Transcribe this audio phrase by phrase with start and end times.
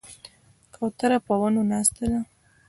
[0.73, 2.19] کوتره په ونو ناسته ده.